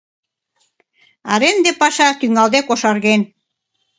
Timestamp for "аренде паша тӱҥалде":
1.33-2.59